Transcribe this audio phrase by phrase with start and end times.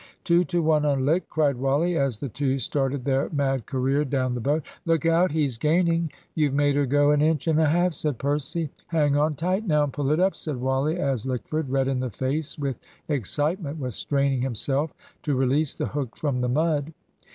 [0.23, 4.33] "Two to one on Lick," cried Wally, as the two started their mad career down
[4.33, 4.63] the boat.
[4.83, 5.31] "Look out!
[5.31, 8.71] he's gaining." "You've made her go an inch and a half," said Percy.
[8.87, 12.09] "Hang on tight now, and pull it up," said Wally, as Lickford, red in the
[12.09, 14.91] face with excitement, was straining himself
[15.21, 16.95] to release the hook from the mud.